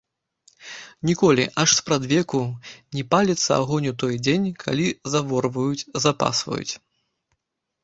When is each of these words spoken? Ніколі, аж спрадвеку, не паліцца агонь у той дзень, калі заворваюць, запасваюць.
Ніколі, 1.09 1.43
аж 1.63 1.69
спрадвеку, 1.79 2.41
не 2.97 3.03
паліцца 3.13 3.51
агонь 3.59 3.87
у 3.91 3.95
той 4.05 4.15
дзень, 4.29 4.49
калі 4.65 4.87
заворваюць, 5.17 5.87
запасваюць. 6.09 6.69